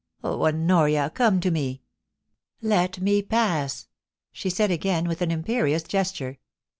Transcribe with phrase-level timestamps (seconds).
[0.23, 1.83] Oh, Honoria, come to me!
[2.59, 3.87] Let me pass/
[4.31, 6.39] she said again, with an imperious gesture.